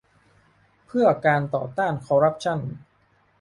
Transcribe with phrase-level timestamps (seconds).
[0.85, 2.59] เพื่อการต่อต้านคอร์รัปชั่น